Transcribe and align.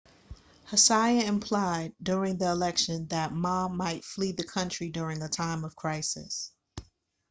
hsieh 0.71 1.23
implied 1.27 1.93
during 2.01 2.39
the 2.39 2.49
election 2.49 3.05
that 3.09 3.31
ma 3.31 3.67
might 3.67 4.03
flee 4.03 4.31
the 4.31 4.43
country 4.43 4.89
during 4.89 5.21
a 5.21 5.29
time 5.29 5.63
of 5.63 5.75
crisis 5.75 6.51